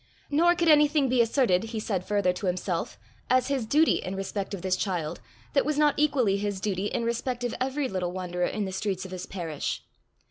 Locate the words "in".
3.97-4.15, 6.87-7.03, 8.47-8.65